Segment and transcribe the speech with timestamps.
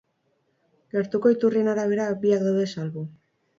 [0.95, 3.07] Gertuko iturrien arabera biak daude salbu.